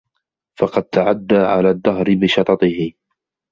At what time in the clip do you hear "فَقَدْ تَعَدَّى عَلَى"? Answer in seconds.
0.59-1.69